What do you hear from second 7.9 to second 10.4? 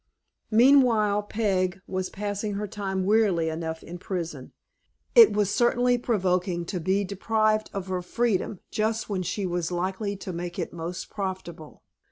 freedom just when she was likely to